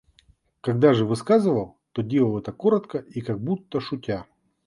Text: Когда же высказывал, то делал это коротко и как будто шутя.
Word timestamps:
Когда 0.61 0.95
же 0.95 1.05
высказывал, 1.05 1.77
то 1.91 2.01
делал 2.01 2.39
это 2.39 2.51
коротко 2.51 2.97
и 2.97 3.21
как 3.21 3.39
будто 3.39 3.79
шутя. 3.79 4.25